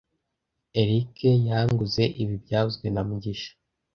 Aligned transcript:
Eric 0.81 1.15
yanguze 1.47 2.03
ibi 2.21 2.35
byavuzwe 2.43 2.85
na 2.93 3.01
mugabe 3.07 3.45